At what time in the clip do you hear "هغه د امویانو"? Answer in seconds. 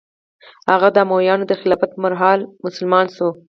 0.69-1.45